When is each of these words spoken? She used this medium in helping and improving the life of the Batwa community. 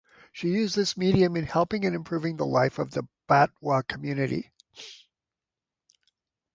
She 0.33 0.47
used 0.47 0.75
this 0.75 0.97
medium 0.97 1.35
in 1.35 1.45
helping 1.45 1.85
and 1.85 1.95
improving 1.95 2.35
the 2.35 2.45
life 2.47 2.79
of 2.79 2.89
the 2.89 3.07
Batwa 3.29 3.87
community. 3.87 4.51